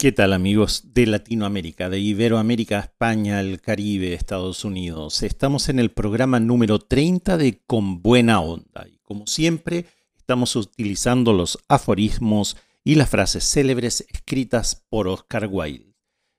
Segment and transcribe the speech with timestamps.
[0.00, 5.22] ¿Qué tal amigos de Latinoamérica, de Iberoamérica, España, el Caribe, Estados Unidos?
[5.22, 9.84] Estamos en el programa número 30 de Con Buena Onda y como siempre
[10.16, 15.94] estamos utilizando los aforismos y las frases célebres escritas por Oscar Wilde.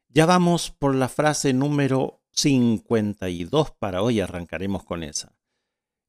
[0.10, 5.36] Ya vamos por la frase número 52 para hoy, arrancaremos con esa.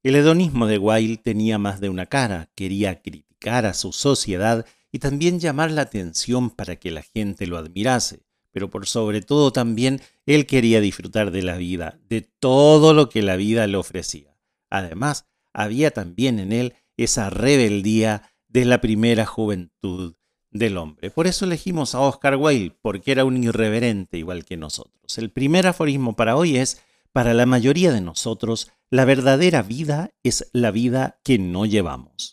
[0.01, 4.99] El hedonismo de Wilde tenía más de una cara, quería criticar a su sociedad y
[4.99, 8.21] también llamar la atención para que la gente lo admirase,
[8.51, 13.23] pero por sobre todo también él quería disfrutar de la vida, de todo lo que
[13.23, 14.37] la vida le ofrecía.
[14.69, 20.13] Además, había también en él esa rebeldía de la primera juventud
[20.51, 21.09] del hombre.
[21.09, 25.17] Por eso elegimos a Oscar Wilde, porque era un irreverente igual que nosotros.
[25.17, 30.51] El primer aforismo para hoy es, para la mayoría de nosotros, la verdadera vida es
[30.53, 32.32] la vida que no llevamos.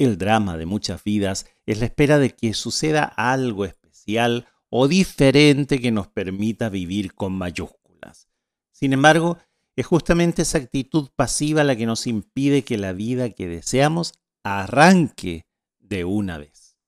[0.00, 5.78] El drama de muchas vidas es la espera de que suceda algo especial o diferente
[5.78, 8.26] que nos permita vivir con mayúsculas.
[8.72, 9.36] Sin embargo,
[9.76, 15.44] es justamente esa actitud pasiva la que nos impide que la vida que deseamos arranque
[15.78, 16.78] de una vez.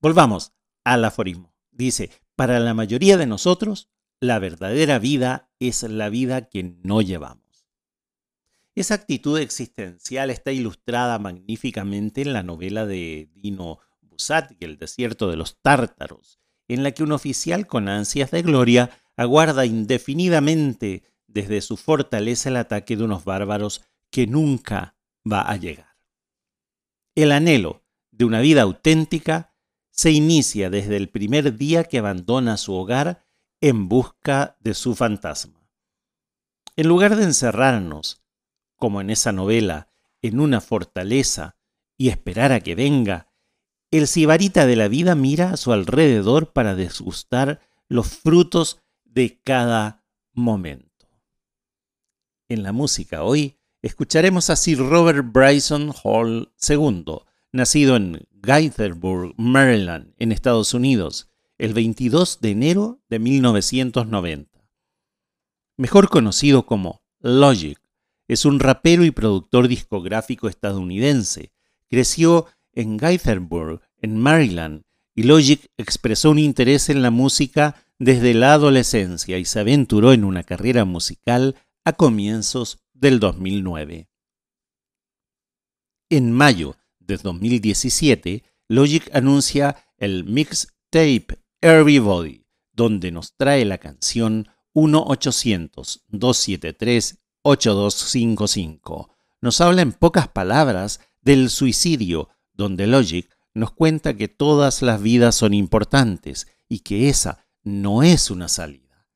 [0.00, 0.50] Volvamos
[0.82, 1.54] al aforismo.
[1.70, 3.88] Dice, para la mayoría de nosotros,
[4.18, 7.49] la verdadera vida es la vida que no llevamos.
[8.74, 15.36] Esa actitud existencial está ilustrada magníficamente en la novela de Dino Buzzati, El desierto de
[15.36, 21.76] los tártaros, en la que un oficial con ansias de gloria aguarda indefinidamente desde su
[21.76, 24.96] fortaleza el ataque de unos bárbaros que nunca
[25.30, 25.96] va a llegar.
[27.14, 29.52] El anhelo de una vida auténtica
[29.90, 33.26] se inicia desde el primer día que abandona su hogar
[33.60, 35.60] en busca de su fantasma.
[36.76, 38.19] En lugar de encerrarnos
[38.80, 39.88] como en esa novela,
[40.22, 41.56] en una fortaleza
[41.96, 43.28] y esperar a que venga,
[43.92, 50.04] el sibarita de la vida mira a su alrededor para desgustar los frutos de cada
[50.32, 51.08] momento.
[52.48, 57.04] En la música hoy escucharemos a Sir Robert Bryson Hall II,
[57.52, 64.58] nacido en Gaithersburg, Maryland, en Estados Unidos, el 22 de enero de 1990.
[65.76, 67.79] Mejor conocido como Logic,
[68.30, 71.50] es un rapero y productor discográfico estadounidense.
[71.88, 74.84] Creció en Gaithersburg, en Maryland,
[75.16, 80.22] y Logic expresó un interés en la música desde la adolescencia y se aventuró en
[80.22, 84.08] una carrera musical a comienzos del 2009.
[86.08, 91.26] En mayo de 2017, Logic anuncia el mixtape
[91.60, 99.10] Everybody, donde nos trae la canción 1-800-273 8255.
[99.40, 105.34] Nos habla en pocas palabras del suicidio, donde Logic nos cuenta que todas las vidas
[105.34, 109.06] son importantes y que esa no es una salida.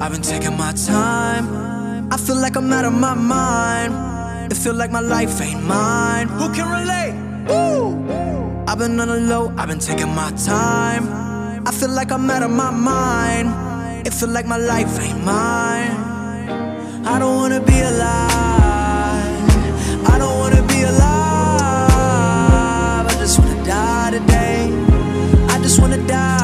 [0.00, 2.12] I've been taking my time.
[2.12, 4.52] I feel like I'm out of my mind.
[4.52, 6.28] It feel like my life ain't mine.
[6.28, 7.14] Who can relate?
[7.48, 7.94] Woo!
[8.66, 11.08] I've been on the low, I've been taking my time.
[11.66, 14.06] I feel like I'm out of my mind.
[14.06, 15.92] It feel like my life ain't mine.
[17.06, 19.48] I don't wanna be alive.
[20.12, 21.90] I don't wanna be alive.
[23.06, 24.70] I just wanna die today.
[25.48, 26.43] I just wanna die.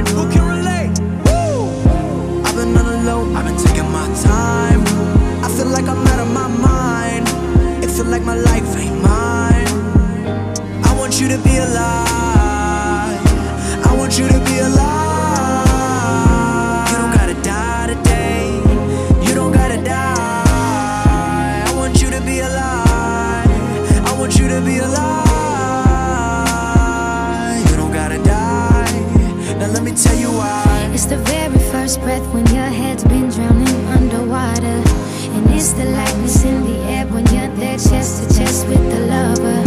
[3.11, 4.81] Been on the low, I've been taking my time.
[5.43, 7.27] I feel like I'm out of my mind.
[7.83, 9.67] It feel like my life ain't mine.
[10.83, 13.21] I want you to be alive.
[13.85, 15.10] I want you to be alive.
[31.91, 34.81] First breath when your head's been drowning underwater.
[35.35, 38.99] And it's the lightness in the air when you're there chest to chest with the
[39.07, 39.61] lover.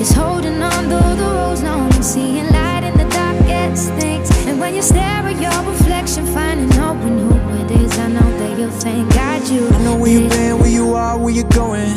[0.00, 4.30] It's holding on though the road's long and seeing light in the darkest things.
[4.46, 8.30] And when you stare at your reflection, finding hope in who it is, I know
[8.38, 9.68] that you'll thank God you.
[9.68, 11.92] I know where you've been, where you are, where you're going.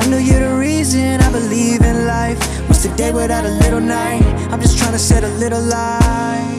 [0.00, 2.38] I know you're the reason I believe in life.
[2.68, 4.22] What's the day without a little night?
[4.50, 6.58] I'm just trying to set a little light.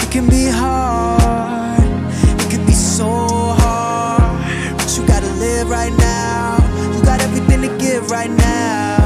[0.00, 1.73] It can be hard, it can be
[2.94, 3.10] so
[3.58, 4.22] hard.
[4.78, 6.58] But you gotta live right now.
[6.94, 8.98] You got everything to give right now.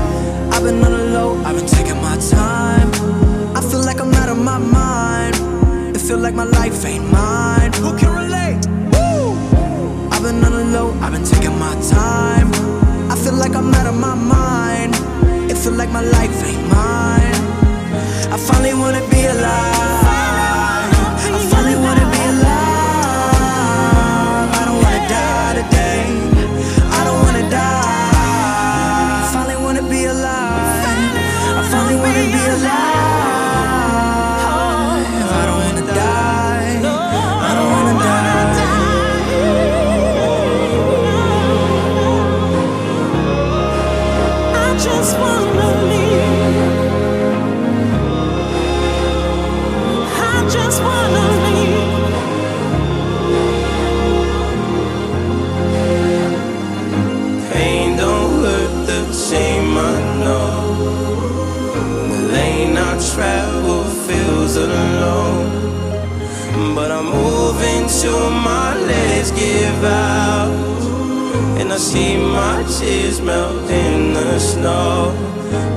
[0.52, 2.90] I've been on the low, I've been taking my time.
[3.56, 5.36] I feel like I'm out of my mind.
[5.96, 7.72] It feel like my life ain't mine.
[7.80, 8.60] Who can relate?
[8.92, 9.32] Woo!
[10.12, 12.48] I've been on the low, I've been taking my time.
[13.10, 14.92] I feel like I'm out of my mind.
[15.50, 17.38] It feel like my life ain't mine.
[18.34, 19.97] I finally wanna be alive.
[68.08, 70.50] Till my legs give out.
[71.60, 75.12] And I see my tears melt in the snow.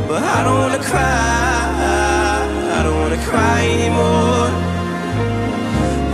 [0.07, 2.37] But I don't wanna cry,
[2.77, 4.49] I don't wanna cry anymore.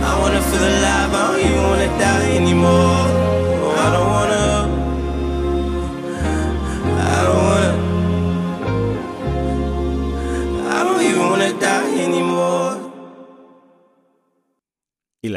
[0.08, 3.17] I wanna feel alive, I don't even wanna die anymore.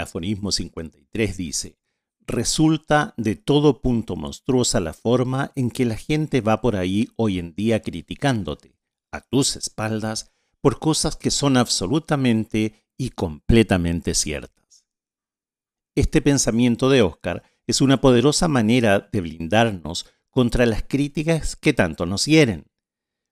[0.01, 1.77] Aforismo 53 dice,
[2.27, 7.39] resulta de todo punto monstruosa la forma en que la gente va por ahí hoy
[7.39, 8.75] en día criticándote,
[9.11, 10.31] a tus espaldas,
[10.61, 14.85] por cosas que son absolutamente y completamente ciertas.
[15.95, 22.05] Este pensamiento de Oscar es una poderosa manera de blindarnos contra las críticas que tanto
[22.05, 22.65] nos hieren.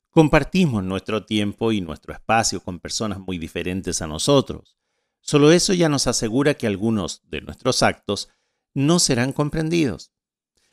[0.10, 4.79] Compartimos nuestro tiempo y nuestro espacio con personas muy diferentes a nosotros.
[5.22, 8.30] Solo eso ya nos asegura que algunos de nuestros actos
[8.74, 10.12] no serán comprendidos.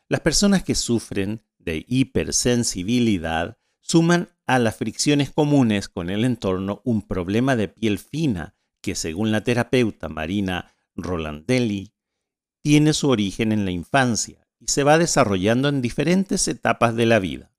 [0.09, 7.03] Las personas que sufren de hipersensibilidad suman a las fricciones comunes con el entorno un
[7.03, 11.93] problema de piel fina que, según la terapeuta Marina Rolandelli,
[12.63, 17.19] tiene su origen en la infancia y se va desarrollando en diferentes etapas de la
[17.19, 17.53] vida.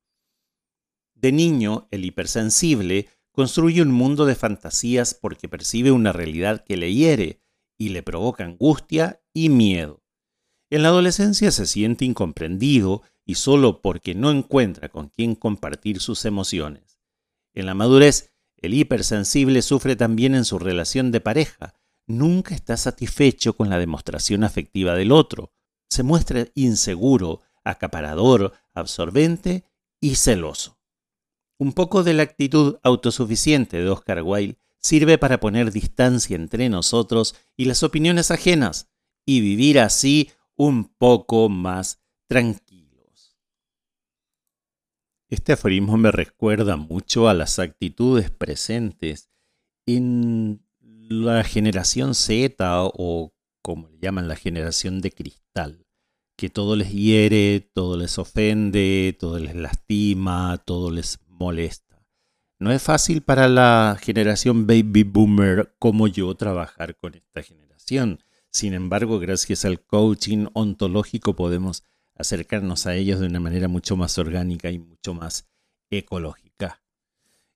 [1.15, 6.91] De niño, el hipersensible construye un mundo de fantasías porque percibe una realidad que le
[6.91, 7.39] hiere
[7.77, 10.03] y le provoca angustia y miedo.
[10.71, 16.25] En la adolescencia se siente incomprendido y solo porque no encuentra con quién compartir sus
[16.25, 16.99] emociones.
[17.53, 21.75] En la madurez, el hipersensible sufre también en su relación de pareja.
[22.07, 25.53] Nunca está satisfecho con la demostración afectiva del otro.
[25.91, 29.63] Se muestra inseguro, acaparador, absorbente
[30.01, 30.76] y celoso.
[31.59, 37.35] Un poco de la actitud autosuficiente de Oscar Wilde sirve para poner distancia entre nosotros
[37.55, 38.89] y las opiniones ajenas
[39.25, 43.35] y vivir así un poco más tranquilos.
[45.29, 49.29] Este aforismo me recuerda mucho a las actitudes presentes
[49.85, 55.85] en la generación Z o como le llaman la generación de cristal,
[56.37, 62.03] que todo les hiere, todo les ofende, todo les lastima, todo les molesta.
[62.59, 68.23] No es fácil para la generación baby boomer como yo trabajar con esta generación.
[68.49, 71.83] Sin embargo, gracias al coaching ontológico podemos
[72.15, 75.47] acercarnos a ellos de una manera mucho más orgánica y mucho más
[75.91, 76.81] ecológica.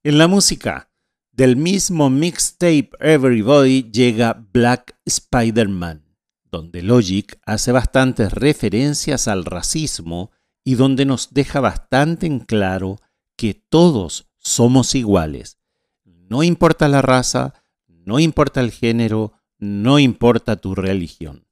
[0.03, 0.91] En la música,
[1.31, 6.03] del mismo mixtape Everybody llega Black Spider-Man,
[6.51, 10.31] donde Logic hace bastantes referencias al racismo
[10.63, 12.97] y donde nos deja bastante en claro
[13.41, 15.57] que todos somos iguales.
[16.03, 17.55] No importa la raza,
[17.88, 21.48] no importa el género, no importa tu religión.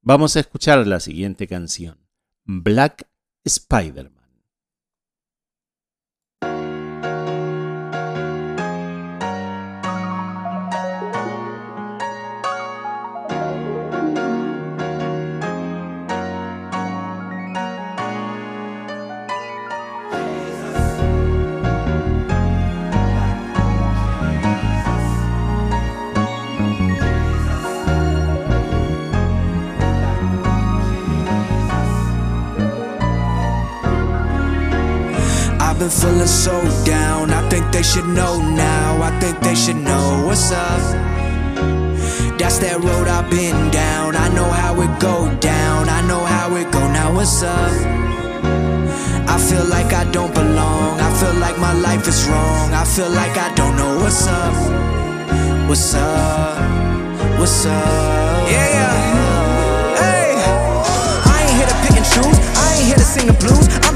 [0.00, 2.08] Vamos a escuchar la siguiente canción,
[2.46, 3.10] Black
[3.44, 4.17] Spider-Man.
[35.78, 37.30] I've been feeling so down.
[37.30, 39.00] I think they should know now.
[39.00, 40.80] I think they should know what's up.
[42.36, 44.16] That's that road I've been down.
[44.16, 45.88] I know how it go down.
[45.88, 46.80] I know how it go.
[46.80, 47.70] Now what's up?
[49.30, 50.98] I feel like I don't belong.
[50.98, 52.74] I feel like my life is wrong.
[52.74, 54.54] I feel like I don't know what's up.
[55.68, 56.58] What's up?
[57.38, 58.50] What's up?
[58.50, 59.94] Yeah, yeah.
[59.94, 60.34] Hey,
[61.30, 62.38] I ain't here to pick and choose.
[62.66, 63.87] I ain't here to sing the blues.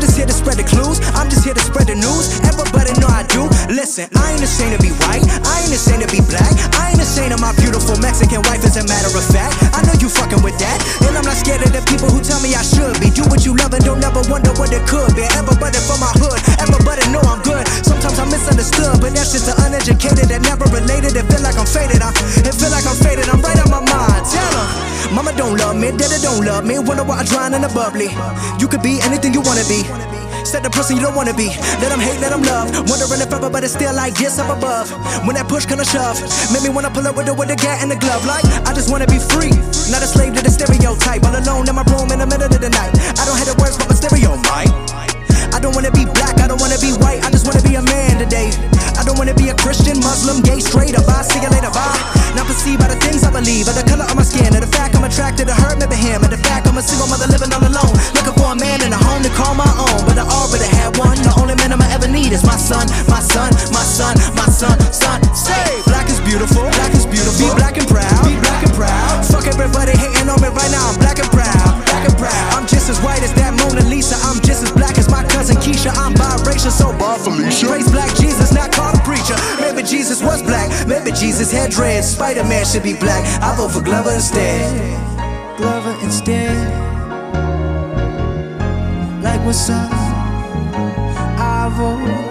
[0.42, 0.98] Spread the clues.
[1.14, 2.42] I'm just here to spread the news.
[2.42, 3.46] Everybody know I do.
[3.70, 5.22] Listen, I ain't ashamed to be white.
[5.46, 6.50] I ain't ashamed to be black.
[6.74, 8.66] I ain't ashamed of my beautiful Mexican wife.
[8.66, 10.82] As a matter of fact, I know you fucking with that.
[11.06, 13.14] And I'm not scared of the people who tell me I should be.
[13.14, 15.22] Do what you love and don't never wonder what it could be.
[15.38, 16.42] Everybody from my hood.
[16.58, 17.62] Everybody know I'm good.
[17.86, 21.14] Sometimes I'm misunderstood, but that's just the uneducated that never related.
[21.14, 22.02] It feel like I'm faded.
[22.02, 22.10] I,
[22.42, 23.30] it feel like I'm faded.
[23.30, 24.26] I'm right on my mind.
[24.26, 24.58] Tell.
[25.14, 26.82] Mama don't love me, daddy don't love me.
[26.82, 28.10] Wonder why I drown in the bubbly.
[28.58, 29.86] You could be anything you wanna be.
[30.52, 31.48] Set the person you don't wanna be.
[31.80, 32.68] Let them hate, let them love.
[32.84, 34.92] Wondering if everybody's still like this up above.
[35.24, 36.20] When that push kinda shove,
[36.52, 38.26] made me wanna pull up with the with the gat and the glove.
[38.26, 39.56] Like I just wanna be free,
[39.88, 41.24] not a slave to the stereotype.
[41.24, 42.92] All alone in my room in the middle of the night.
[43.16, 45.11] I don't have the words, but my stereo mic.
[45.62, 47.22] I don't wanna be black, I don't wanna be white.
[47.22, 48.50] I just wanna be a man today.
[48.98, 51.06] I don't wanna be a Christian, Muslim, gay, straight up.
[51.06, 51.94] I see you later, bye.
[52.34, 54.66] Not perceived by the things I believe, or the color of my skin, or the
[54.66, 57.54] fact I'm attracted to her, maybe him, or the fact I'm a single mother living
[57.54, 57.94] all alone.
[58.10, 60.98] Looking for a man and a home to call my own, but I already had
[60.98, 61.14] one.
[61.22, 64.74] The only man I'ma ever need is my son, my son, my son, my son,
[64.90, 65.22] son.
[65.30, 67.38] Say, black is beautiful, black is beautiful.
[67.38, 69.22] Be black and proud, be black and proud.
[69.30, 70.90] Fuck everybody hating on me right now.
[70.90, 71.71] I'm black and proud,
[72.22, 72.54] proud.
[72.54, 74.14] I'm just as white as that Mona Lisa.
[74.22, 75.90] I'm just as black as my cousin Keisha.
[75.98, 77.66] I'm biracial, so bar Felicia.
[77.66, 79.34] Praise black Jesus, not called a preacher.
[79.58, 82.06] Maybe Jesus was black, maybe Jesus had dreads.
[82.14, 83.22] Spider Man should be black.
[83.42, 84.62] I vote for Glover instead.
[85.58, 86.54] Glover instead.
[89.22, 89.90] Like what's up?
[91.42, 92.30] I vote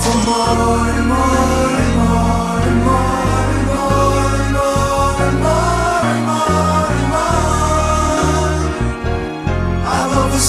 [0.00, 1.95] for more and more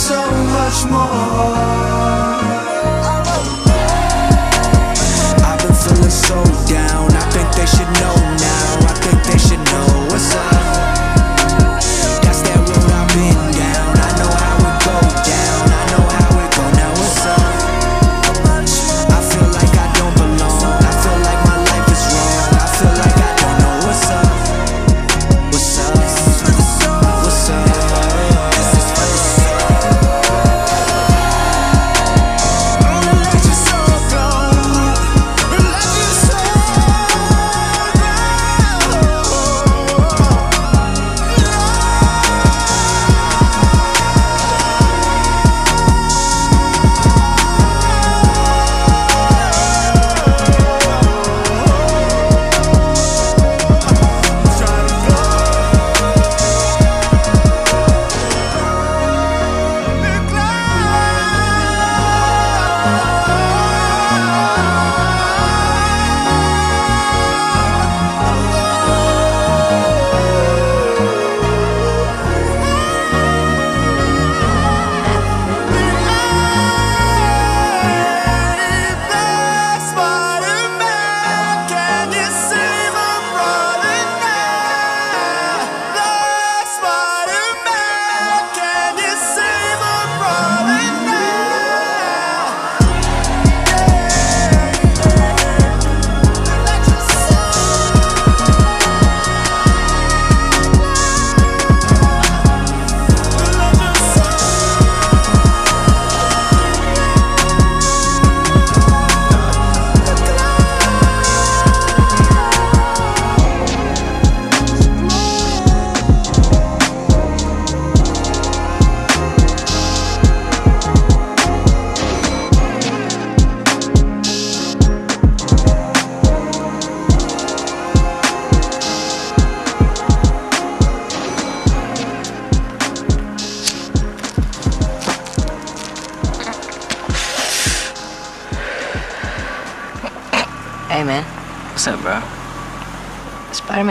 [0.07, 2.36] so much more.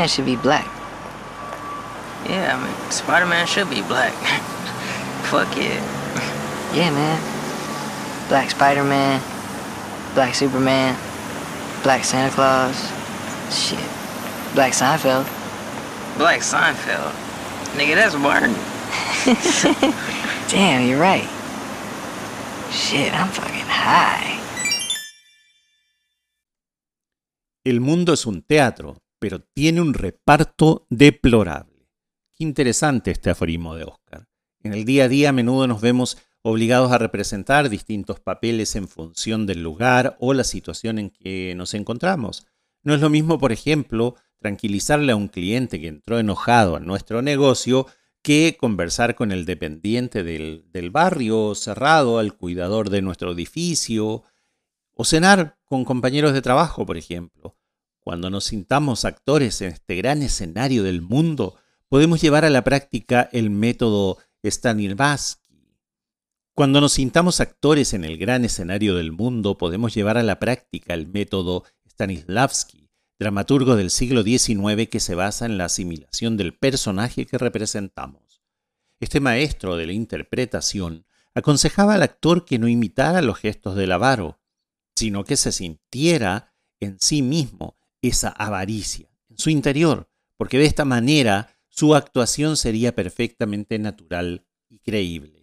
[0.06, 0.66] Man should be black.
[2.30, 4.12] Yeah, I mean, Spider Man should be black.
[5.32, 5.82] Fuck yeah.
[6.72, 7.18] Yeah, man.
[8.28, 9.20] Black Spider Man,
[10.14, 10.96] Black Superman,
[11.82, 12.76] Black Santa Claus.
[13.50, 13.82] Shit.
[14.54, 15.26] Black Seinfeld.
[16.18, 17.10] Black Seinfeld.
[17.75, 18.54] Nigga, that's Martin.
[20.48, 21.28] Damn, you're right.
[22.70, 24.38] Shit, I'm fucking high.
[27.64, 28.96] El mundo es un teatro,
[29.26, 31.88] pero tiene un reparto deplorable.
[32.33, 34.28] Qué interesante este aforismo de Oscar.
[34.62, 38.87] En el día a día a menudo nos vemos obligados a representar distintos papeles en
[38.87, 42.47] función del lugar o la situación en que nos encontramos.
[42.85, 47.21] No es lo mismo, por ejemplo, tranquilizarle a un cliente que entró enojado a nuestro
[47.21, 47.88] negocio
[48.23, 54.23] que conversar con el dependiente del, del barrio cerrado, al cuidador de nuestro edificio,
[54.95, 57.56] o cenar con compañeros de trabajo, por ejemplo.
[58.06, 61.56] Cuando nos sintamos actores en este gran escenario del mundo,
[61.88, 65.75] podemos llevar a la práctica el método Stanislavski.
[66.54, 70.94] Cuando nos sintamos actores en el gran escenario del mundo, podemos llevar a la práctica
[70.94, 77.26] el método Stanislavski, dramaturgo del siglo XIX que se basa en la asimilación del personaje
[77.26, 78.40] que representamos.
[79.00, 84.38] Este maestro de la interpretación aconsejaba al actor que no imitara los gestos del avaro,
[84.95, 87.75] sino que se sintiera en sí mismo
[88.08, 94.78] esa avaricia, en su interior, porque de esta manera su actuación sería perfectamente natural y
[94.78, 95.36] creíble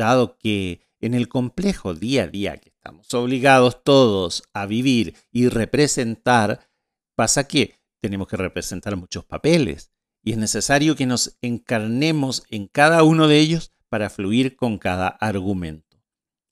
[0.00, 5.48] dado que en el complejo día a día que estamos obligados todos a vivir y
[5.48, 6.70] representar,
[7.14, 13.02] pasa que tenemos que representar muchos papeles y es necesario que nos encarnemos en cada
[13.02, 16.02] uno de ellos para fluir con cada argumento.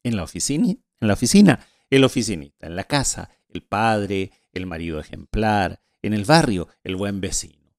[0.02, 5.00] En la oficina, en la oficina, el oficinista, en la casa, el padre, el marido
[5.00, 7.74] ejemplar, en el barrio, el buen vecino.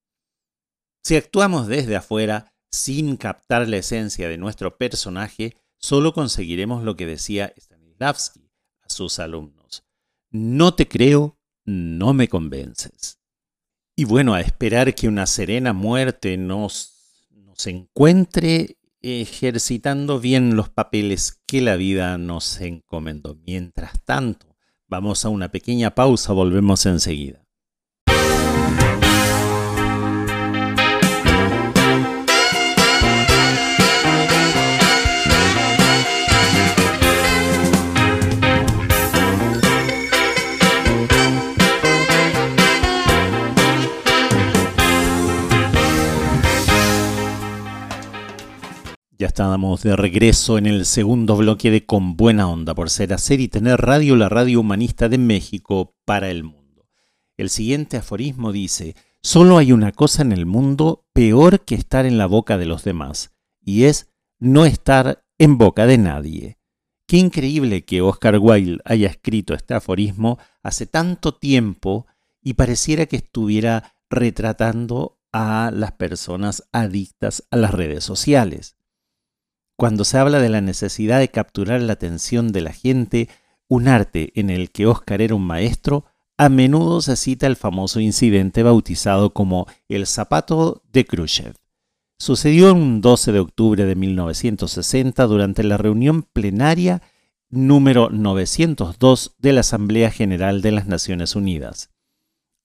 [1.02, 7.06] Si actuamos desde afuera, sin captar la esencia de nuestro personaje, solo conseguiremos lo que
[7.06, 8.50] decía Stanislavski
[8.82, 9.84] a sus alumnos.
[10.30, 13.20] No te creo, no me convences.
[13.96, 21.42] Y bueno, a esperar que una serena muerte nos, nos encuentre ejercitando bien los papeles
[21.46, 23.36] que la vida nos encomendó.
[23.46, 24.49] Mientras tanto,
[24.90, 27.39] vamos a una pequeña pausa, volvemos enseguida.
[49.20, 53.38] Ya estábamos de regreso en el segundo bloque de Con Buena Onda por ser hacer
[53.40, 56.88] y tener radio, la radio humanista de México para el mundo.
[57.36, 62.16] El siguiente aforismo dice, solo hay una cosa en el mundo peor que estar en
[62.16, 66.58] la boca de los demás, y es no estar en boca de nadie.
[67.06, 72.06] Qué increíble que Oscar Wilde haya escrito este aforismo hace tanto tiempo
[72.40, 78.79] y pareciera que estuviera retratando a las personas adictas a las redes sociales.
[79.80, 83.30] Cuando se habla de la necesidad de capturar la atención de la gente,
[83.66, 86.04] un arte en el que Oscar era un maestro,
[86.36, 91.54] a menudo se cita el famoso incidente bautizado como el zapato de Khrushchev.
[92.18, 97.00] Sucedió un 12 de octubre de 1960 durante la reunión plenaria
[97.48, 101.88] número 902 de la Asamblea General de las Naciones Unidas.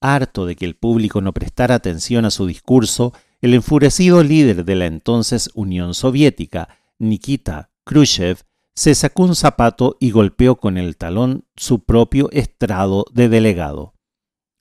[0.01, 4.75] Harto de que el público no prestara atención a su discurso, el enfurecido líder de
[4.75, 6.67] la entonces Unión Soviética,
[6.99, 8.39] Nikita Khrushchev
[8.73, 13.93] se sacó un zapato y golpeó con el talón su propio estrado de delegado.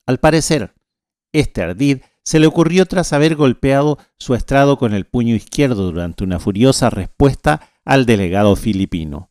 [0.06, 0.74] Al parecer,
[1.32, 6.24] este ardid se le ocurrió tras haber golpeado su estrado con el puño izquierdo durante
[6.24, 9.30] una furiosa respuesta al delegado filipino.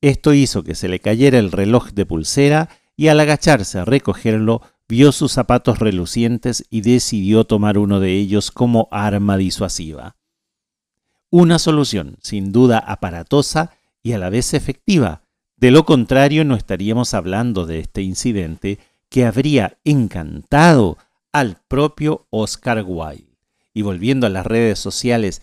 [0.00, 4.62] Esto hizo que se le cayera el reloj de pulsera y al agacharse a recogerlo
[4.88, 10.16] vio sus zapatos relucientes y decidió tomar uno de ellos como arma disuasiva
[11.32, 13.70] una solución sin duda aparatosa
[14.02, 15.22] y a la vez efectiva.
[15.56, 20.98] De lo contrario, no estaríamos hablando de este incidente que habría encantado
[21.32, 23.38] al propio Oscar Wilde.
[23.72, 25.40] Y volviendo a las redes sociales,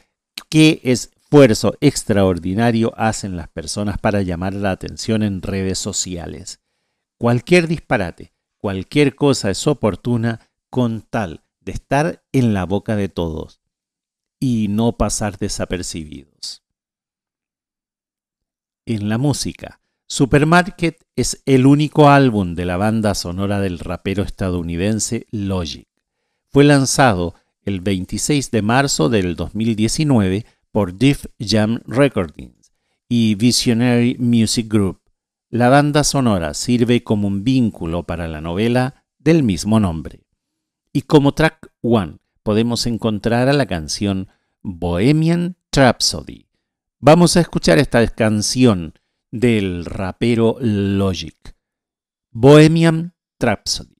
[0.47, 6.60] ¿qué esfuerzo extraordinario hacen las personas para llamar la atención en redes sociales?
[7.17, 13.60] Cualquier disparate, cualquier cosa es oportuna con tal de estar en la boca de todos
[14.39, 16.63] y no pasar desapercibidos.
[18.86, 19.80] En la música
[20.12, 25.88] Supermarket es el único álbum de la banda sonora del rapero estadounidense Logic.
[26.47, 32.71] Fue lanzado el 26 de marzo del 2019 por Def Jam Recordings
[33.08, 34.99] y Visionary Music Group.
[35.52, 40.23] La banda sonora sirve como un vínculo para la novela del mismo nombre.
[40.91, 42.17] Y como track one
[42.49, 44.27] podemos encontrar a la canción
[44.63, 46.47] Bohemian Rhapsody.
[46.97, 48.97] Vamos a escuchar esta canción
[49.29, 51.38] del rapero Logic.
[52.31, 53.98] Bohemian Rhapsody.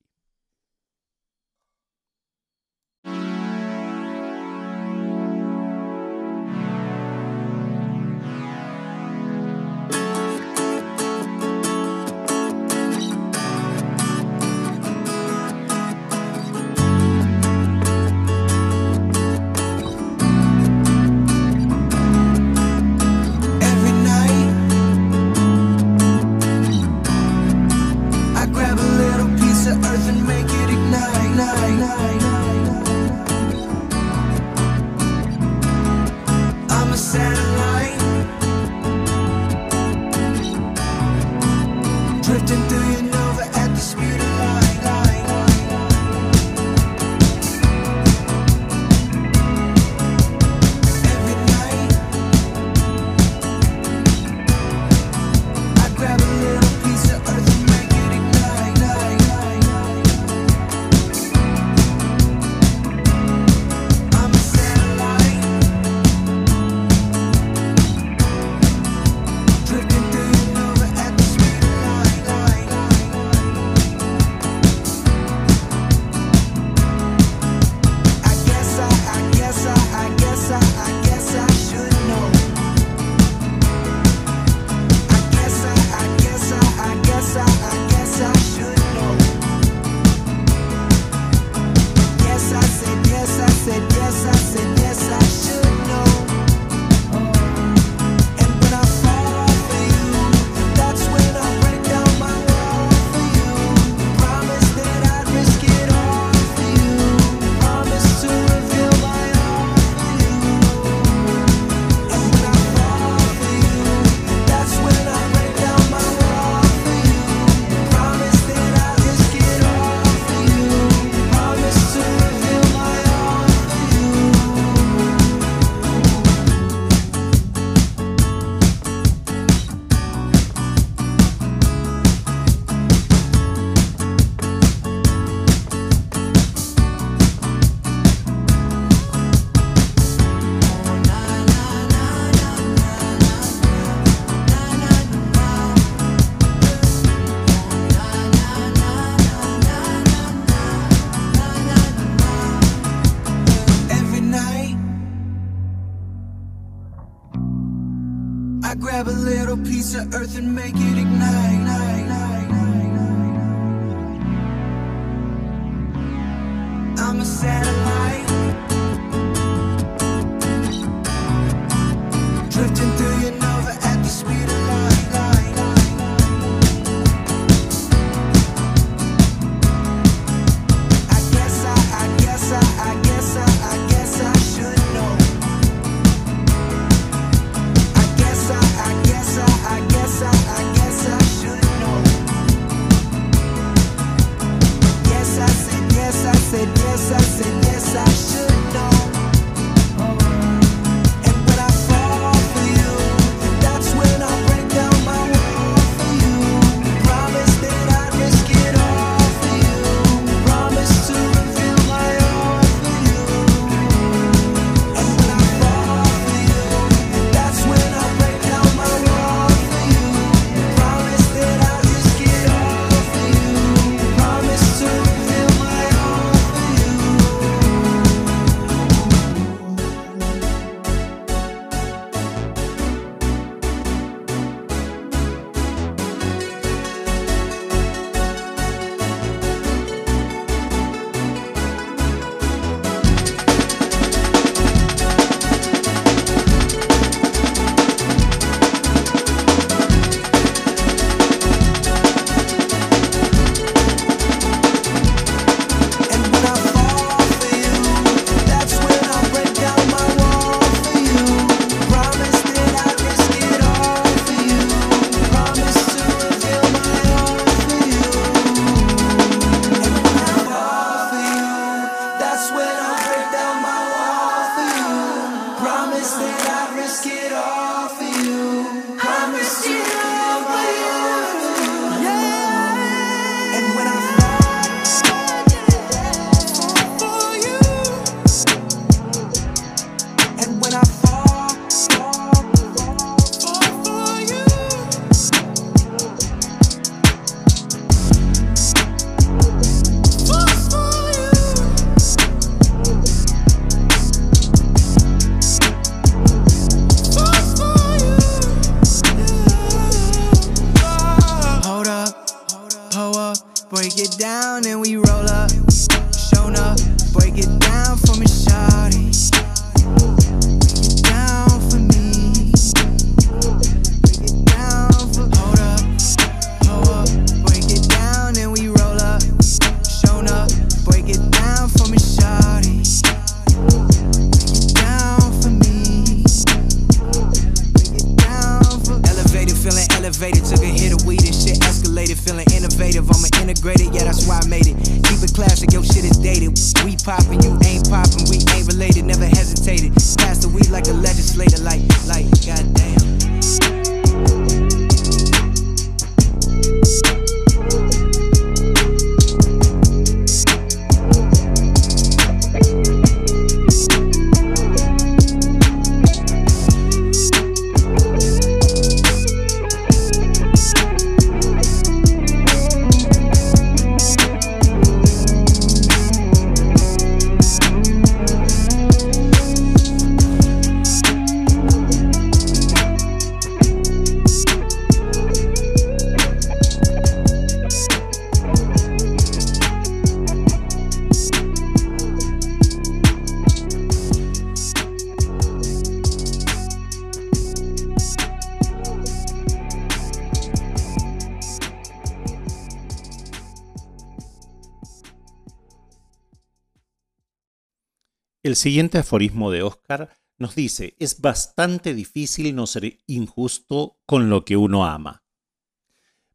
[408.59, 414.57] Siguiente aforismo de Oscar nos dice, es bastante difícil no ser injusto con lo que
[414.57, 415.23] uno ama.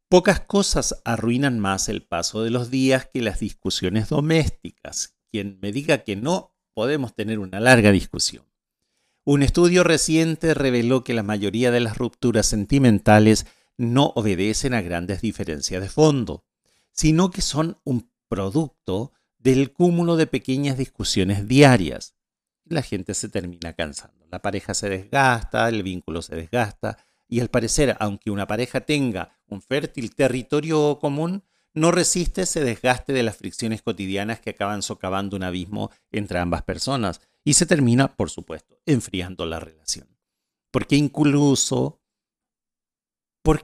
[0.09, 5.15] Pocas cosas arruinan más el paso de los días que las discusiones domésticas.
[5.31, 8.45] Quien me diga que no, podemos tener una larga discusión.
[9.23, 15.21] Un estudio reciente reveló que la mayoría de las rupturas sentimentales no obedecen a grandes
[15.21, 16.45] diferencias de fondo,
[16.91, 22.14] sino que son un producto del cúmulo de pequeñas discusiones diarias.
[22.65, 26.97] La gente se termina cansando, la pareja se desgasta, el vínculo se desgasta,
[27.27, 33.13] y al parecer, aunque una pareja tenga un fértil territorio común, no resiste ese desgaste
[33.13, 38.15] de las fricciones cotidianas que acaban socavando un abismo entre ambas personas, y se termina,
[38.15, 40.07] por supuesto, enfriando la relación.
[40.71, 42.01] Porque incluso,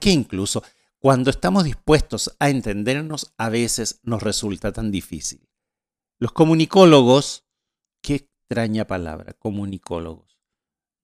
[0.04, 0.62] incluso
[0.98, 5.48] cuando estamos dispuestos a entendernos, a veces nos resulta tan difícil.
[6.20, 7.44] Los comunicólogos,
[8.00, 10.38] qué extraña palabra, comunicólogos.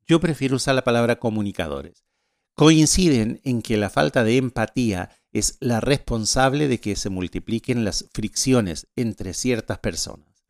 [0.07, 2.05] Yo prefiero usar la palabra comunicadores.
[2.53, 8.07] Coinciden en que la falta de empatía es la responsable de que se multipliquen las
[8.13, 10.45] fricciones entre ciertas personas.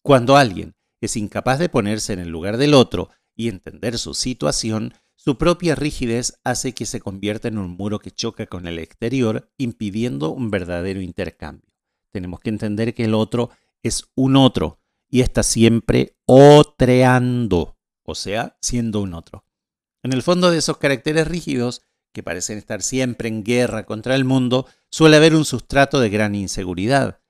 [0.00, 4.94] Cuando alguien es incapaz de ponerse en el lugar del otro y entender su situación,
[5.14, 9.52] su propia rigidez hace que se convierta en un muro que choca con el exterior,
[9.58, 11.68] impidiendo un verdadero intercambio.
[12.10, 13.50] Tenemos que entender que el otro
[13.82, 14.81] es un otro
[15.12, 19.44] y está siempre otreando, o sea, siendo un otro.
[20.02, 21.82] En el fondo de esos caracteres rígidos,
[22.14, 26.34] que parecen estar siempre en guerra contra el mundo, suele haber un sustrato de gran
[26.34, 27.20] inseguridad.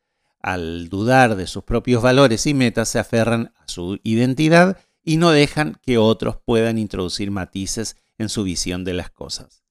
[0.40, 5.32] Al dudar de sus propios valores y metas, se aferran a su identidad y no
[5.32, 9.64] dejan que otros puedan introducir matices en su visión de las cosas.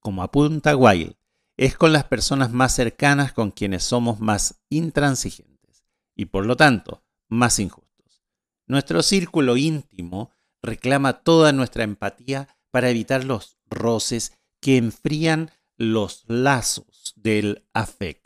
[0.00, 1.18] Como apunta Wilde,
[1.58, 5.84] es con las personas más cercanas con quienes somos más intransigentes
[6.16, 8.22] y por lo tanto más injustos.
[8.66, 10.30] Nuestro círculo íntimo
[10.62, 18.22] reclama toda nuestra empatía para evitar los roces que enfrían los lazos del afecto.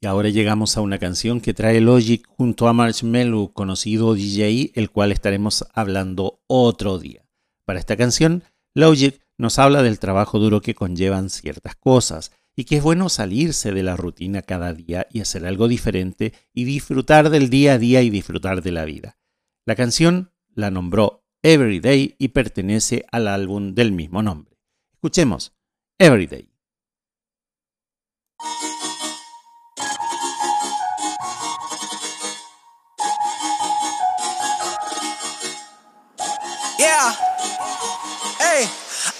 [0.00, 4.90] Y ahora llegamos a una canción que trae Logic junto a Marshmello, conocido DJ, el
[4.90, 7.24] cual estaremos hablando otro día.
[7.64, 8.42] Para esta canción,
[8.74, 13.72] Logic nos habla del trabajo duro que conllevan ciertas cosas, y que es bueno salirse
[13.72, 18.02] de la rutina cada día y hacer algo diferente y disfrutar del día a día
[18.02, 19.18] y disfrutar de la vida.
[19.64, 24.58] La canción la nombró Everyday y pertenece al álbum del mismo nombre.
[24.92, 25.54] Escuchemos
[25.98, 26.51] Everyday.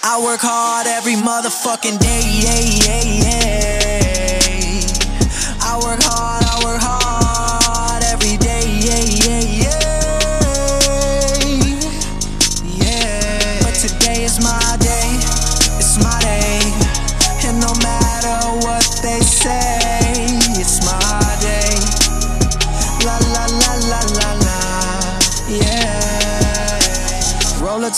[0.05, 2.21] I work hard every motherfucking day.
[2.25, 3.42] Yeah, yeah, yeah.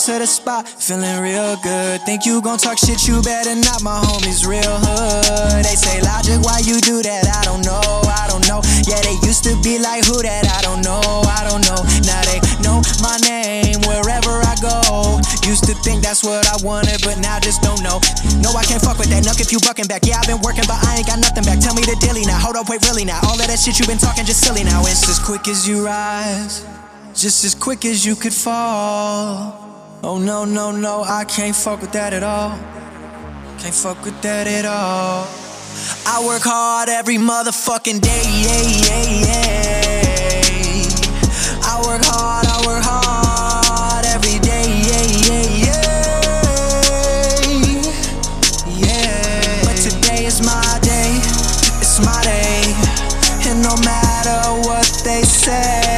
[0.05, 1.97] To the spot, feeling real good.
[2.05, 5.65] Think you gon' talk shit, you better not, my homies real hood.
[5.65, 7.25] They say, Logic, why you do that?
[7.25, 8.61] I don't know, I don't know.
[8.85, 10.45] Yeah, they used to be like, who that?
[10.45, 11.81] I don't know, I don't know.
[12.05, 15.17] Now they know my name wherever I go.
[15.41, 17.97] Used to think that's what I wanted, but now just don't know.
[18.45, 19.25] No, I can't fuck with that.
[19.25, 20.05] Nuck if you bucking back.
[20.05, 21.57] Yeah, I've been working, but I ain't got nothing back.
[21.57, 22.37] Tell me the dilly now.
[22.37, 23.25] Hold up, wait, really now.
[23.25, 24.85] All of that shit you been talking just silly now.
[24.85, 26.61] It's as quick as you rise,
[27.17, 29.64] just as quick as you could fall.
[30.07, 32.51] Oh no, no, no, I can't fuck with that at all.
[33.57, 35.25] Can't fuck with that at all.
[36.05, 38.21] I work hard every motherfucking day.
[38.45, 40.85] Yeah, yeah, yeah.
[41.65, 44.69] I work hard, I work hard every day.
[44.85, 46.21] Yeah, yeah, yeah.
[48.77, 49.65] Yeah.
[49.65, 51.17] But today is my day.
[51.81, 52.77] It's my day.
[53.49, 55.94] And no matter what they say,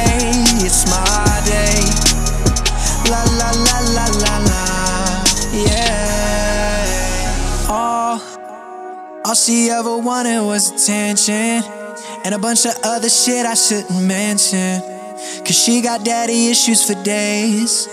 [9.48, 11.62] she ever wanted was attention.
[12.22, 14.82] And a bunch of other shit I shouldn't mention.
[15.42, 17.86] Cause she got daddy issues for days.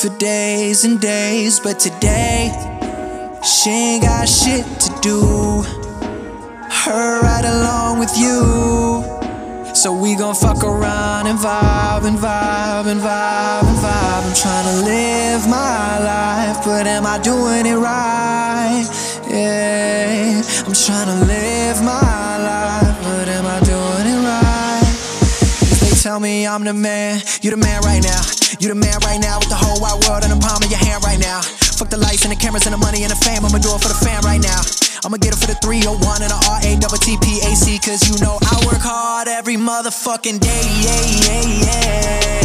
[0.00, 1.60] For days and days.
[1.60, 2.48] But today,
[3.44, 5.60] she ain't got shit to do.
[6.70, 9.04] Her right along with you.
[9.74, 14.24] So we gon' fuck around and vibe and vibe and vibe and vibe.
[14.24, 18.88] I'm trying to live my life, but am I doing it right?
[19.28, 24.80] Yeah, I'm trying to live my life, but am I doing it right?
[25.68, 28.22] If they tell me I'm the man, you the man right now.
[28.60, 30.80] You the man right now with the whole wide world in the palm of your
[30.80, 31.42] hand right now.
[31.76, 33.44] Fuck the lights and the cameras and the money and the fame.
[33.44, 34.64] I'ma do it for the fam right now.
[35.04, 38.80] I'ma get it for the 301 and the RA double Cause you know I work
[38.80, 40.64] hard every motherfucking day.
[40.80, 42.43] Yeah, yeah, yeah.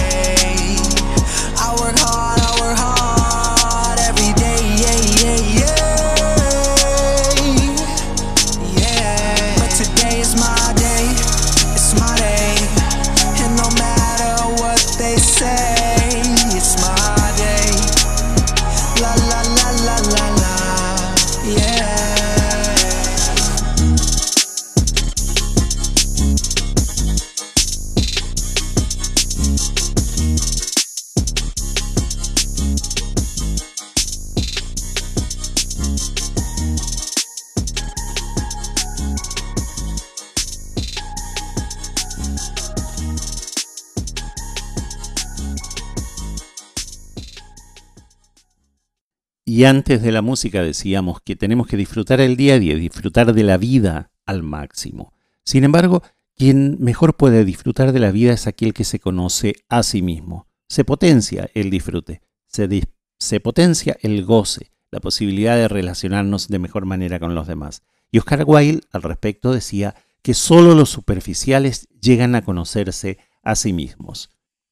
[49.60, 53.34] Y antes de la música decíamos que tenemos que disfrutar el día a día, disfrutar
[53.34, 55.12] de la vida al máximo.
[55.44, 56.02] Sin embargo,
[56.39, 60.48] quien mejor puede disfrutar de la vida es aquel que se conoce a sí mismo.
[60.69, 67.19] Se potencia el disfrute, se, potencia el goce, la posibilidad de relacionarnos de mejor manera
[67.19, 67.83] con los demás.
[68.10, 73.73] Y Oscar Wilde al respecto decía que solo los superficiales llegan a conocerse a sí
[73.73, 74.29] mismos.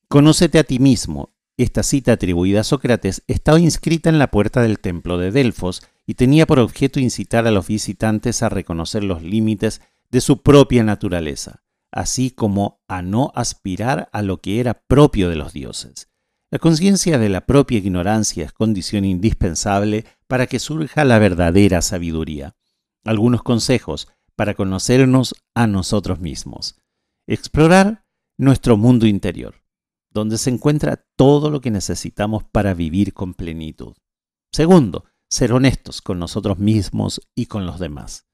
[0.08, 1.34] Conócete a ti mismo.
[1.58, 6.14] Esta cita atribuida a Sócrates estaba inscrita en la puerta del templo de Delfos y
[6.14, 9.82] tenía por objeto incitar a los visitantes a reconocer los límites
[10.12, 15.36] de su propia naturaleza, así como a no aspirar a lo que era propio de
[15.36, 16.10] los dioses.
[16.50, 22.56] La conciencia de la propia ignorancia es condición indispensable para que surja la verdadera sabiduría.
[23.04, 26.80] Algunos consejos para conocernos a nosotros mismos.
[27.28, 28.06] Explorar
[28.38, 29.56] nuestro mundo interior,
[30.10, 33.96] donde se encuentra todo lo que necesitamos para vivir con plenitud.
[34.54, 38.27] Segundo, ser honestos con nosotros mismos y con los demás.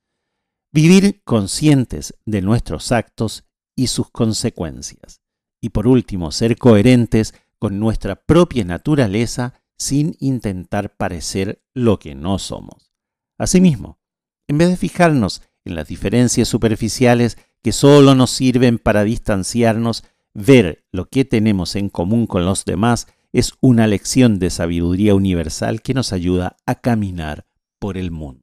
[0.75, 3.45] Vivir conscientes de nuestros actos
[3.75, 5.21] y sus consecuencias.
[5.61, 12.39] Y por último, ser coherentes con nuestra propia naturaleza sin intentar parecer lo que no
[12.39, 12.91] somos.
[13.37, 13.99] Asimismo,
[14.47, 20.03] en vez de fijarnos en las diferencias superficiales que solo nos sirven para distanciarnos,
[20.33, 25.83] ver lo que tenemos en común con los demás es una lección de sabiduría universal
[25.83, 27.45] que nos ayuda a caminar
[27.77, 28.42] por el mundo.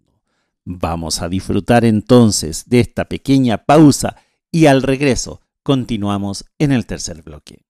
[0.73, 4.15] Vamos a disfrutar entonces de esta pequeña pausa
[4.53, 7.65] y al regreso continuamos en el tercer bloque.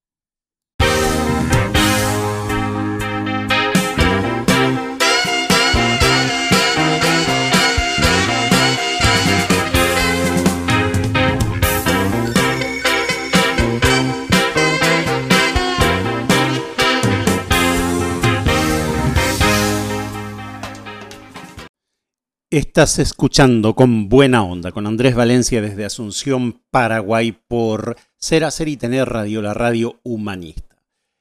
[22.52, 28.76] Estás escuchando con buena onda con Andrés Valencia desde Asunción, Paraguay, por Ser, Hacer y
[28.76, 30.76] Tener Radio, la radio humanista.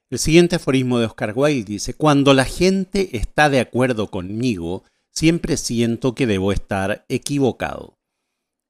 [0.10, 5.56] El siguiente aforismo de Oscar Wilde dice, cuando la gente está de acuerdo conmigo, siempre
[5.58, 8.00] siento que debo estar equivocado.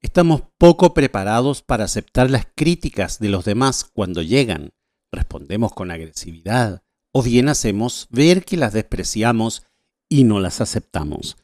[0.01, 4.71] Estamos poco preparados para aceptar las críticas de los demás cuando llegan.
[5.13, 6.83] Respondemos con agresividad
[7.13, 9.63] o bien hacemos ver que las despreciamos
[10.09, 11.37] y no las aceptamos.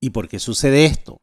[0.00, 1.20] ¿Y por qué sucede esto?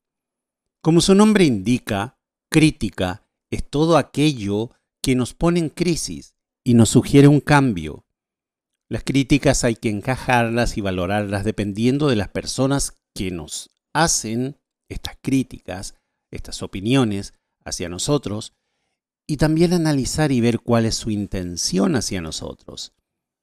[0.82, 2.20] Como su nombre indica,
[2.50, 4.72] crítica es todo aquello
[5.02, 8.06] que nos pone en crisis y nos sugiere un cambio.
[8.90, 14.58] Las críticas hay que encajarlas y valorarlas dependiendo de las personas que nos hacen
[14.90, 15.96] estas críticas,
[16.32, 17.34] estas opiniones
[17.66, 18.54] hacia nosotros,
[19.26, 22.94] y también analizar y ver cuál es su intención hacia nosotros.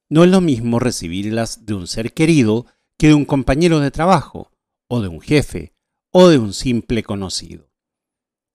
[0.08, 2.66] No es lo mismo recibirlas de un ser querido
[2.96, 4.50] que de un compañero de trabajo,
[4.94, 5.72] o de un jefe,
[6.12, 7.68] o de un simple conocido.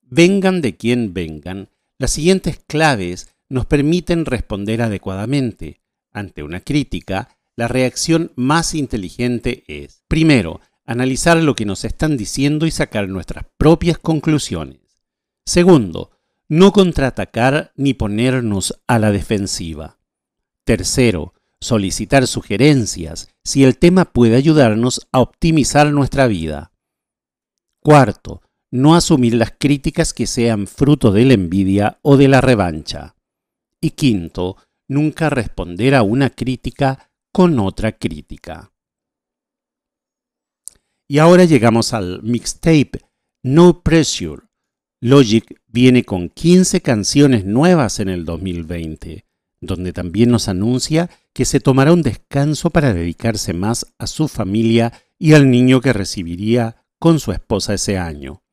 [0.02, 5.82] Vengan de quien vengan, las siguientes claves nos permiten responder adecuadamente.
[6.14, 12.66] Ante una crítica, la reacción más inteligente es, primero, analizar lo que nos están diciendo
[12.66, 14.80] y sacar nuestras propias conclusiones.
[15.46, 16.12] Segundo,
[16.48, 20.00] no contraatacar ni ponernos a la defensiva.
[20.64, 26.72] Tercero, solicitar sugerencias si el tema puede ayudarnos a optimizar nuestra vida.
[27.82, 28.42] Cuarto,
[28.72, 33.16] no asumir las críticas que sean fruto de la envidia o de la revancha.
[33.82, 34.58] Y quinto,
[34.88, 38.72] nunca responder a una crítica con otra crítica.
[41.08, 43.02] Y ahora llegamos al mixtape
[43.44, 44.44] No Pressure.
[45.02, 49.26] Logic viene con 15 canciones nuevas en el 2020,
[49.62, 54.94] donde también nos anuncia que se tomará un descanso para dedicarse más a su familia
[55.18, 58.44] y al niño que recibiría con su esposa ese año.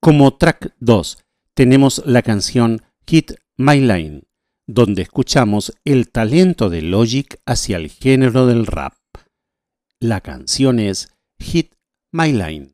[0.00, 1.18] Como track 2
[1.54, 4.22] tenemos la canción Hit My Line,
[4.66, 8.94] donde escuchamos el talento de Logic hacia el género del rap.
[10.00, 11.08] La canción es
[11.38, 11.74] Hit
[12.10, 12.72] My Line.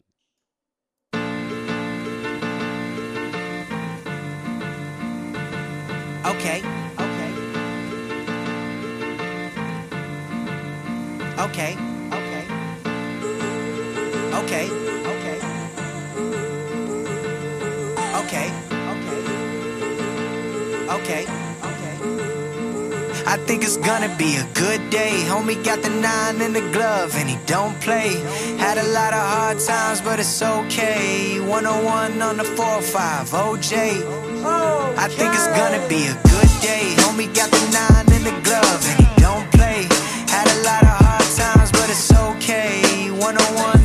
[11.38, 11.76] Okay.
[12.10, 12.44] Okay.
[14.34, 14.66] Okay.
[15.06, 15.38] Okay.
[18.18, 18.48] Okay.
[20.90, 21.22] Okay.
[21.62, 21.94] Okay.
[23.24, 25.12] I think it's gonna be a good day.
[25.30, 28.18] Homie got the nine in the glove and he don't play.
[28.58, 31.38] Had a lot of hard times, but it's okay.
[31.38, 34.02] 101 on the 4-5, OJ.
[34.98, 36.96] I think it's gonna be a good day.
[37.02, 39.86] Homie got the nine in the glove and he don't play.
[40.26, 41.07] Had a lot of
[43.18, 43.77] 101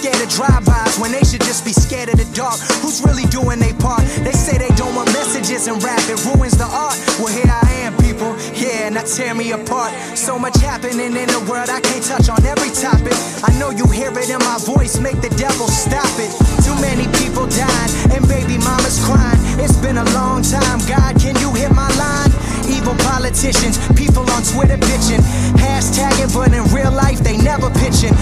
[0.00, 2.56] Scared of drive-bys when they should just be scared of the dark.
[2.80, 4.00] Who's really doing their part?
[4.24, 6.00] They say they don't want messages and rap.
[6.08, 6.96] It ruins the art.
[7.20, 8.32] Well, here I am, people.
[8.56, 9.92] Yeah, and tear me apart.
[10.16, 13.12] So much happening in the world, I can't touch on every topic.
[13.44, 14.96] I know you hear it in my voice.
[14.96, 16.32] Make the devil stop it.
[16.64, 19.36] Too many people dying and baby mamas crying.
[19.60, 20.80] It's been a long time.
[20.88, 22.32] God, can you hit my line?
[22.72, 25.20] Evil politicians, people on Twitter bitching,
[25.58, 28.14] hashtagging, but in real life they never pitching.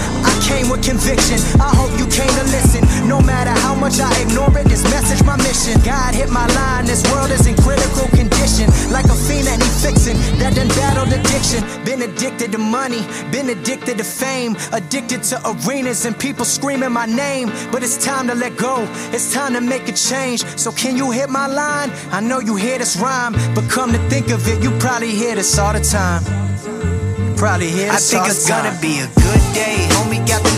[0.89, 1.61] I came with conviction.
[1.61, 2.81] I hope you came to listen.
[3.07, 5.79] No matter how much I ignore it, this message my mission.
[5.81, 6.85] God hit my line.
[6.85, 10.17] This world is in critical condition, like a fiend that he fixing.
[10.39, 11.61] That done battled addiction.
[11.85, 17.05] Been addicted to money, been addicted to fame, addicted to arenas and people screaming my
[17.05, 17.51] name.
[17.71, 18.87] But it's time to let go.
[19.13, 20.43] It's time to make a change.
[20.57, 21.91] So can you hit my line?
[22.11, 25.35] I know you hear this rhyme, but come to think of it, you probably hear
[25.35, 26.23] this all the time.
[27.37, 29.87] Probably hear this I think it's gonna be a good day.
[29.95, 30.48] Homie got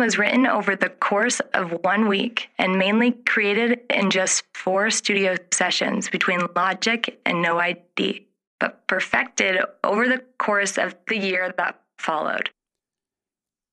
[0.00, 5.36] was written over the course of one week and mainly created in just four studio
[5.52, 8.26] sessions between Logic and No ID,
[8.58, 12.50] but perfected over the course of the year that followed.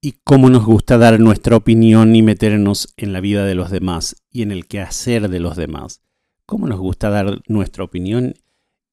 [0.02, 4.16] Y cómo nos gusta dar nuestra opinión y meternos en la vida de los demás
[4.30, 6.02] y en el quehacer de los demás.
[6.46, 8.36] Cómo nos gusta dar nuestra opinión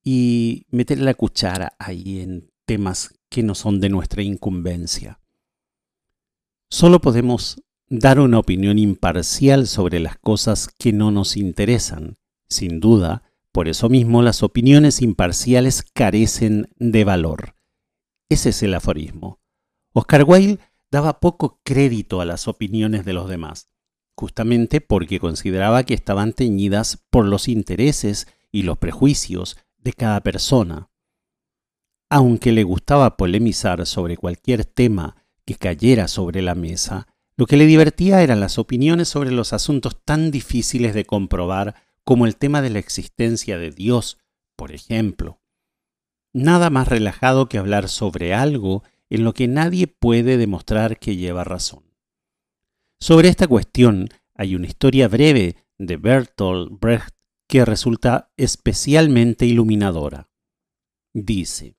[0.03, 5.21] y meter la cuchara ahí en temas que no son de nuestra incumbencia.
[6.71, 12.17] Solo podemos dar una opinión imparcial sobre las cosas que no nos interesan.
[12.49, 17.55] Sin duda, por eso mismo las opiniones imparciales carecen de valor.
[18.29, 19.41] Ese es el aforismo.
[19.93, 20.59] Oscar Wilde
[20.91, 23.69] daba poco crédito a las opiniones de los demás,
[24.17, 30.91] justamente porque consideraba que estaban teñidas por los intereses y los prejuicios de cada persona.
[32.11, 37.67] Aunque le gustaba polemizar sobre cualquier tema que cayera sobre la mesa, lo que le
[37.67, 41.75] divertía eran las opiniones sobre los asuntos tan difíciles de comprobar
[42.05, 44.19] como el tema de la existencia de Dios,
[44.57, 45.41] por ejemplo.
[46.33, 51.45] Nada más relajado que hablar sobre algo en lo que nadie puede demostrar que lleva
[51.45, 51.85] razón.
[53.01, 57.15] Sobre esta cuestión hay una historia breve de Bertolt Brecht
[57.49, 60.29] que resulta especialmente iluminadora.
[61.13, 61.77] Dice,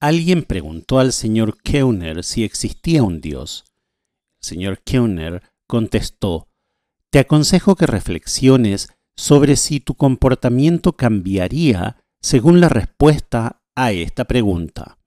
[0.00, 3.64] Alguien preguntó al señor Keuner si existía un Dios.
[4.40, 6.48] El señor Keuner contestó,
[7.10, 14.98] Te aconsejo que reflexiones sobre si tu comportamiento cambiaría según la respuesta a esta pregunta.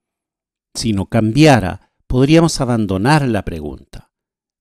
[0.74, 4.12] Si no cambiara, podríamos abandonar la pregunta.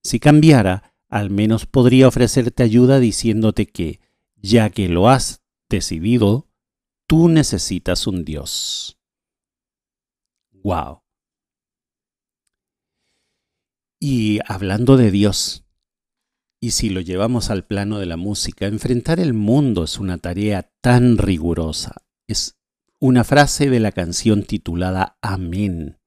[0.02, 4.00] Si cambiara, al menos podría ofrecerte ayuda diciéndote que,
[4.38, 6.48] ya que lo has decidido,
[7.06, 9.01] tú necesitas un Dios.
[10.64, 11.04] Wow.
[14.00, 15.66] Y hablando de Dios,
[16.60, 20.72] y si lo llevamos al plano de la música, enfrentar el mundo es una tarea
[20.82, 22.04] tan rigurosa.
[22.28, 22.58] Es
[23.00, 26.00] una frase de la canción titulada Amén.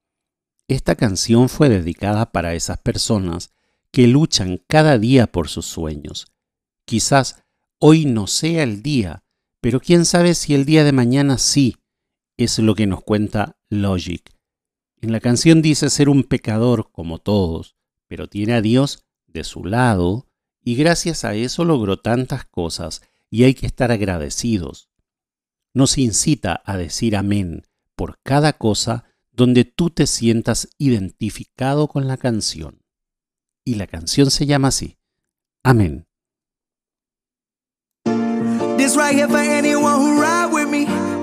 [0.69, 3.53] Esta canción fue dedicada para esas personas
[3.91, 6.33] que luchan cada día por sus sueños.
[6.85, 7.45] Quizás
[7.81, 9.25] hoy no sea el día,
[9.61, 11.77] pero quién sabe si el día de mañana sí,
[12.37, 14.34] es lo que nos cuenta Logic.
[15.05, 17.77] En la canción dice ser un pecador como todos,
[18.09, 20.31] pero tiene a Dios de su lado
[20.63, 24.89] y gracias a eso logró tantas cosas y hay que estar agradecidos.
[25.75, 32.17] Nos incita a decir amén por cada cosa donde tú te sientas identificado con la
[32.17, 32.81] canción.
[33.63, 34.97] Y la canción se llama así,
[35.63, 36.07] Amén.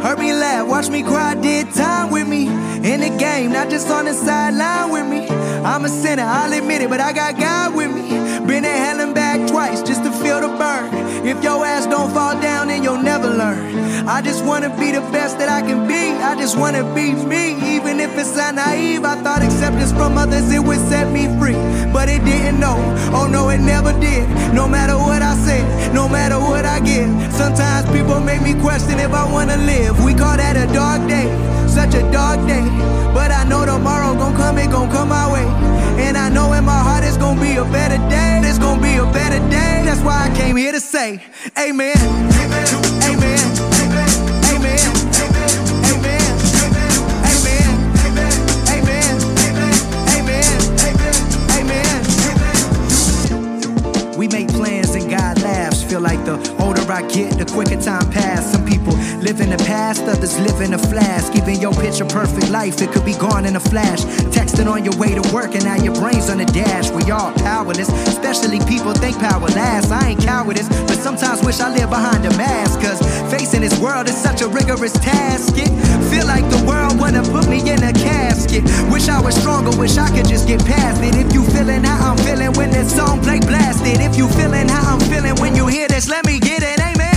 [0.01, 2.47] Heard me laugh, watch me cry, did time with me.
[2.47, 5.27] In the game, not just on the sideline with me.
[5.63, 8.09] I'm a sinner, I'll admit it, but I got God with me.
[8.47, 11.00] Been to hell and back twice just to feel the burn.
[11.23, 14.07] If your ass don't fall down, then you'll never learn.
[14.07, 16.17] I just wanna be the best that I can be.
[16.17, 19.05] I just wanna be me, even if it's sound naive.
[19.05, 21.53] I thought acceptance from others it would set me free,
[21.93, 22.59] but it didn't.
[22.59, 22.77] know.
[23.13, 24.27] oh no, it never did.
[24.51, 25.61] No matter what I say,
[25.93, 27.07] no matter what I get.
[27.31, 30.03] Sometimes people make me question if I wanna live.
[30.03, 31.29] We call that a dark day,
[31.71, 32.65] such a dark day.
[33.13, 35.47] But I know tomorrow gon' come, it gon' come my way.
[36.05, 38.41] And I know in my heart it's gon' be a better day.
[38.43, 39.83] It's gon' be a better day.
[39.85, 41.21] That's why I came here to say,
[41.57, 41.97] Amen.
[41.97, 42.67] Amen.
[43.07, 43.39] Amen.
[43.81, 44.11] Amen.
[44.51, 45.01] Amen.
[54.21, 55.81] We make plans and God laughs.
[55.83, 58.51] Feel like the older I get, the quicker time pass.
[58.51, 61.23] Some people live in the past, others living in a flash.
[61.35, 64.03] Even your picture perfect life, it could be gone in a flash.
[64.33, 66.89] Texting on your way to work, and now your brain's on the dash.
[66.91, 69.91] We all powerless, especially people think power lasts.
[69.91, 72.81] I ain't cowardice, but sometimes wish I lived behind a mask.
[72.81, 72.99] Cause
[73.31, 75.53] facing this world is such a rigorous task.
[75.57, 75.69] It
[76.09, 78.63] feel like the world wanna put me in a casket.
[78.91, 81.15] Wish I was stronger, wish I could just get past it.
[81.15, 84.01] If you feeling how I'm feeling when this song play blasted.
[84.01, 86.79] If you feeling how I'm feeling when you hear this, let me get it.
[86.79, 87.10] Amen.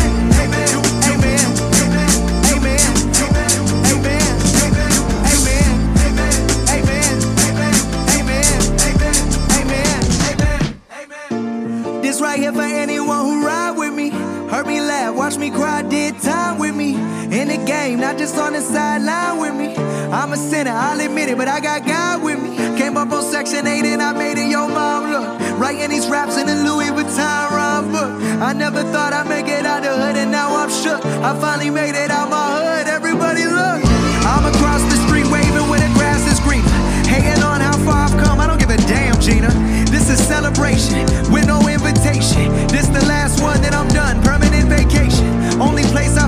[18.24, 19.76] Just on the sideline with me.
[20.08, 22.56] I'm a sinner, I'll admit it, but I got God with me.
[22.78, 25.60] Came up on Section 8 and I made it your mom look.
[25.60, 28.12] Writing these raps in a Louis Vuitton rhyme book.
[28.40, 31.04] I never thought I'd make it out the hood and now I'm shook.
[31.04, 33.84] I finally made it out my hood, everybody look.
[34.24, 36.64] I'm across the street waving where the grass is green.
[37.04, 39.52] Hating on how far I've come, I don't give a damn Gina.
[39.92, 42.48] This is celebration with no invitation.
[42.72, 45.28] This the last one that I'm done, permanent vacation.
[45.60, 46.23] Only place I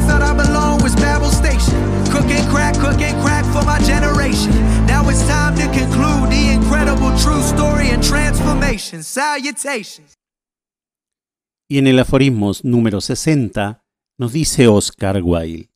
[11.68, 13.84] Y en el aforismos número 60
[14.18, 15.70] nos dice Oscar Wilde,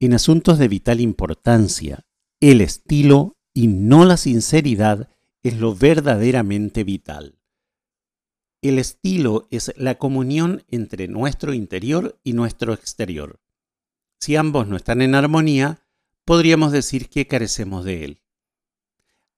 [0.00, 2.04] en asuntos de vital importancia,
[2.40, 5.08] el estilo y no la sinceridad
[5.42, 7.38] es lo verdaderamente vital.
[8.62, 13.40] El estilo es la comunión entre nuestro interior y nuestro exterior.
[14.20, 15.85] Si ambos no están en armonía,
[16.26, 18.22] podríamos decir que carecemos de él.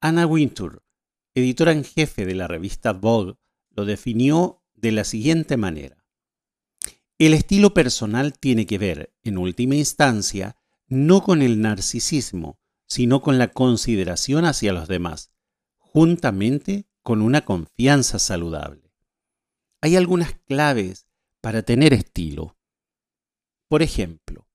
[0.01, 0.83] Anna Wintour,
[1.35, 3.37] editora en jefe de la revista Vogue,
[3.71, 6.05] lo definió de la siguiente manera.
[7.19, 13.37] El estilo personal tiene que ver, en última instancia, no con el narcisismo, sino con
[13.37, 15.31] la consideración hacia los demás,
[15.77, 18.95] juntamente con una confianza saludable.
[19.83, 21.07] Hay algunas claves
[21.43, 22.57] para tener estilo.
[23.69, 24.48] Por ejemplo,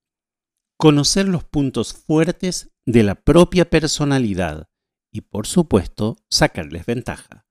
[0.84, 4.68] conocer los puntos fuertes de la propia personalidad
[5.14, 7.48] y, por supuesto, sacarles ventaja.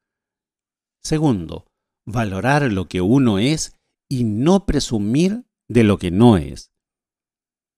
[1.03, 1.67] Segundo,
[2.05, 6.75] valorar lo que uno es y no presumir de lo que no es.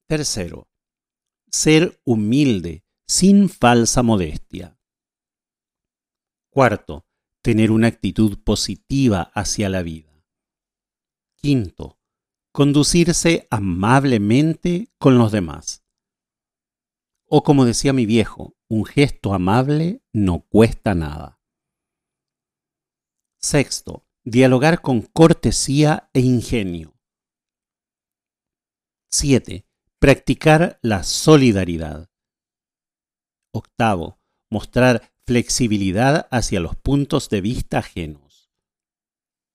[0.08, 0.68] Tercero,
[1.52, 4.76] ser humilde sin falsa modestia.
[6.50, 7.06] Cuarto,
[7.44, 10.20] tener una actitud positiva hacia la vida.
[11.36, 12.00] Quinto,
[12.54, 15.84] conducirse amablemente con los demás.
[17.26, 21.40] O como decía mi viejo, un gesto amable no cuesta nada.
[23.40, 26.96] Sexto, dialogar con cortesía e ingenio.
[29.10, 29.66] 7.
[29.98, 32.08] Practicar la solidaridad.
[33.52, 38.52] Octavo, mostrar flexibilidad hacia los puntos de vista ajenos.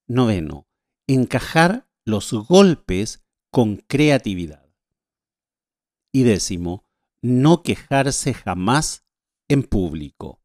[0.06, 0.68] Noveno,
[1.08, 4.66] encajar los golpes con creatividad.
[6.12, 6.86] Y décimo,
[7.22, 9.06] no quejarse jamás
[9.48, 10.42] en público.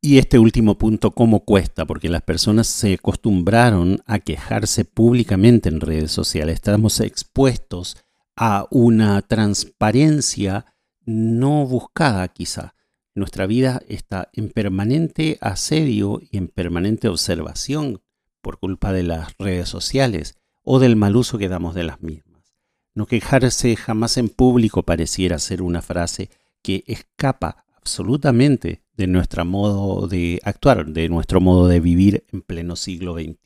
[0.00, 1.84] Y este último punto, ¿cómo cuesta?
[1.84, 6.54] Porque las personas se acostumbraron a quejarse públicamente en redes sociales.
[6.54, 7.96] Estamos expuestos
[8.36, 10.66] a una transparencia
[11.04, 12.74] no buscada quizá.
[13.14, 18.02] Nuestra vida está en permanente asedio y en permanente observación
[18.46, 22.54] por culpa de las redes sociales o del mal uso que damos de las mismas.
[22.94, 26.30] No quejarse jamás en público pareciera ser una frase
[26.62, 32.76] que escapa absolutamente de nuestro modo de actuar, de nuestro modo de vivir en pleno
[32.76, 33.36] siglo XXI.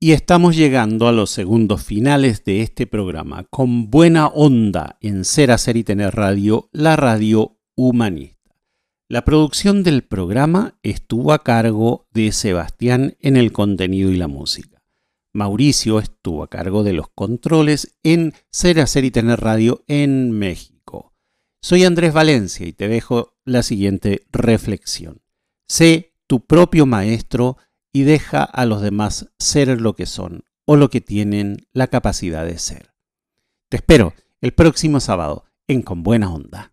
[0.00, 5.50] Y estamos llegando a los segundos finales de este programa, con buena onda en Ser,
[5.50, 8.35] Hacer y Tener Radio, la radio humanista.
[9.08, 14.82] La producción del programa estuvo a cargo de Sebastián en el contenido y la música.
[15.32, 21.12] Mauricio estuvo a cargo de los controles en Ser, Hacer y Tener Radio en México.
[21.62, 25.22] Soy Andrés Valencia y te dejo la siguiente reflexión.
[25.68, 27.58] Sé tu propio maestro
[27.92, 32.44] y deja a los demás ser lo que son o lo que tienen la capacidad
[32.44, 32.90] de ser.
[33.68, 36.72] Te espero el próximo sábado en Con Buena Onda.